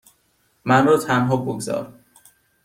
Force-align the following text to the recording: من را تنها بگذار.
من 0.65 0.85
را 0.87 0.97
تنها 0.97 1.35
بگذار. 1.37 1.93